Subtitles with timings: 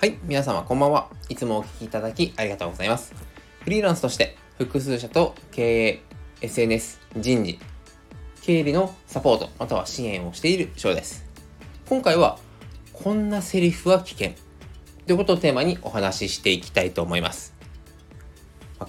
[0.00, 1.10] はい、皆様こんばんは。
[1.28, 3.12] いつもお聞きいただきありがとうございます。
[3.60, 6.02] フリーランスとして複数社と経営、
[6.40, 7.58] SNS、人事、
[8.40, 11.26] 経理のサポート、または支援をしている翔です。
[11.86, 12.38] 今回は、
[12.94, 14.30] こんなセリフは危険
[15.06, 17.52] ということをテーマにお話ししていきたいと思います。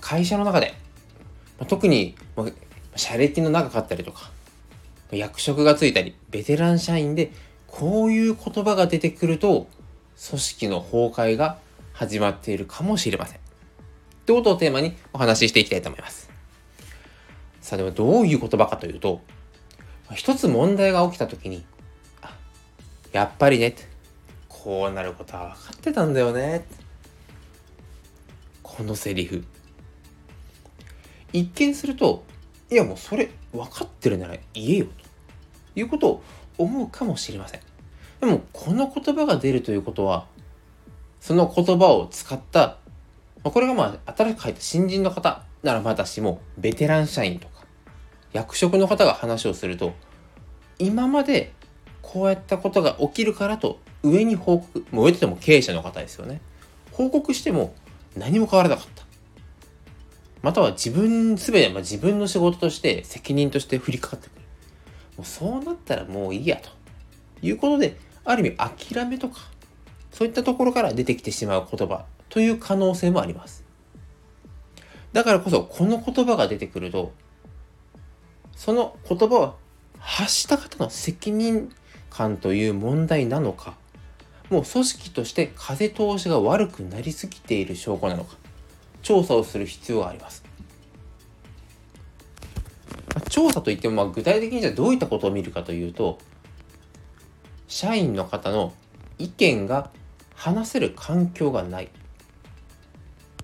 [0.00, 0.74] 会社の中で、
[1.66, 2.14] 特に
[2.94, 4.30] 社歴の長かったりとか、
[5.10, 7.32] 役職がついたり、ベテラン社員で
[7.66, 9.66] こういう言葉が出てくると、
[10.28, 11.58] 組織の崩壊が
[11.92, 13.38] 始まっているかもしれません。
[13.38, 13.40] っ
[14.26, 16.30] てことをテーマにお話ししていきたいと思います。
[17.62, 19.22] さあでもどういう言葉かというと、
[20.14, 21.64] 一つ問題が起きた時に、
[23.12, 23.74] やっぱりね、
[24.48, 26.64] こうなることは分かってたんだよね。
[28.62, 29.44] このセリフ。
[31.32, 32.24] 一見すると、
[32.70, 34.86] いやもうそれ分かってるなら言えよ
[35.74, 36.22] ということを
[36.58, 37.69] 思うかもしれません。
[38.20, 40.26] でもこの言葉が出るということは
[41.20, 42.76] その言葉を使った
[43.42, 47.64] これがまあ新しく入った新人の方ならまだしもベテラン社員とか
[48.32, 49.94] 役職の方が話をすると
[50.78, 51.52] 今まで
[52.02, 56.40] こうやったことが起きるからと上に報告もう上っても経営者の方ですよね。
[56.92, 57.74] 報告しても
[58.16, 59.04] 何も変わらなかった。
[60.42, 64.40] または自分すべて、まあ、自分の仕事として責任として降りかかってくる。
[65.18, 66.70] もうそうなったらもういいやと。
[67.42, 69.40] いうことである意味諦めとか
[70.10, 73.64] そういったところから出てきてしまう言葉という可能性もあります。
[75.12, 77.12] だからこそこの言葉が出てくると
[78.54, 79.54] その言葉は
[79.98, 81.72] 発した方の責任
[82.10, 83.74] 感という問題なのか
[84.50, 88.36] もう組織として風通しが悪くなりすぎている証拠なのか
[89.02, 90.44] 調査をする必要があります。
[93.28, 96.18] 調査といってもまあ具体的にじゃどういったことを見るかというと
[97.80, 98.74] 社員の方の
[99.16, 99.88] 意見が
[100.34, 101.88] 話せる環境がない。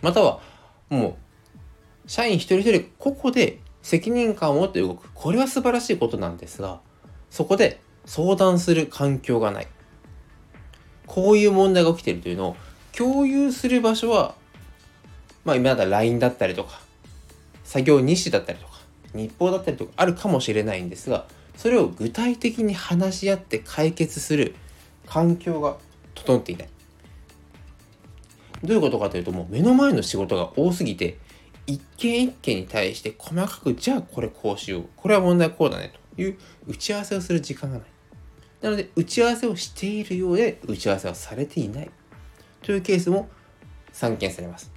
[0.00, 0.40] または
[0.88, 1.18] も
[2.06, 5.10] う社員一人一人個々で責任感を持って動く。
[5.12, 6.80] これは素晴らしいことなんですが
[7.28, 9.66] そこで相談する環境がない。
[11.06, 12.56] こういう問題が起きているというのを
[12.96, 14.34] 共有する場所は
[15.44, 16.80] まあ今だったら LINE だったりとか
[17.64, 18.80] 作業日誌だったりとか
[19.12, 21.26] 日報だったりとかあるかもしれないんですが
[21.56, 24.54] それを具体的に話し合って解決する
[25.06, 25.76] 環境が
[26.14, 26.68] 整っていない。
[28.62, 31.18] どういうことかというともう目の前の仕事が多すぎて
[31.66, 37.86] 一件一件に対して細かくじゃあこれこうしようこれは問題こうだねという打ち合わせをする時間がない。
[38.60, 41.90] なので打ち合わせをしているようで打ち合わせはされていない
[42.62, 43.28] というケースも
[43.92, 44.70] 散見されます。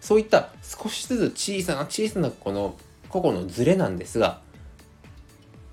[0.00, 2.76] そういった少しずつ小さな小さなこの
[3.14, 4.40] 個々のズレなんですが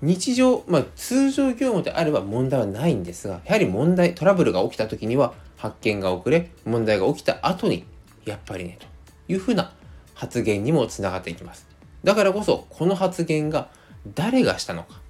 [0.00, 7.84] 日常、まあ、通常業務であれば問題はないんですがやはり問題トラブルが起きた時には発見が遅れ問題が起きた後に
[8.24, 8.86] やっぱりねと
[9.32, 9.72] いうふうな
[10.14, 11.66] 発言にもつながっていきます。
[12.04, 13.68] だからこそこの発言が
[14.14, 15.00] 誰がしたのか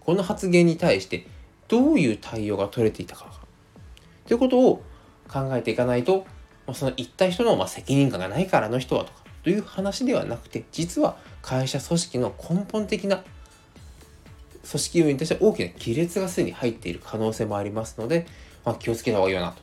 [0.00, 1.26] この発言に対して
[1.68, 3.30] どういう対応が取れていたか
[4.26, 4.82] ということを
[5.28, 6.26] 考えていかないと
[6.72, 13.22] その言った人の責任感がないからの人はとかという話ではなくて実は会社組織の根本的な
[14.68, 18.26] 組織運営に対して大きな亀裂がすでに入っている可能性もありますので、
[18.64, 19.62] まあ、気をつけた方がいいよなと。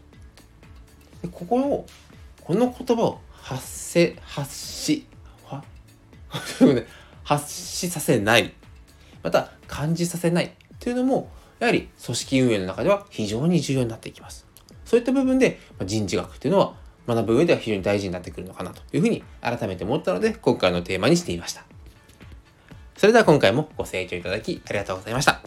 [1.21, 1.85] でここを
[2.41, 5.05] この言葉を発せ発し
[5.45, 5.63] は？
[7.23, 8.53] 発しさせない
[9.23, 14.45] また感じさせないというのもやはり組織運営の中では非常に重要になっていきます。
[14.85, 16.75] そういった部分で人事学というのは
[17.07, 21.63] 学ぶ上では非常に大事になってくるのかなというふうに改めて思ったので、今回のテーマにしてみました。
[22.97, 25.44] それでは今回もご清聴いただきありがとうございました。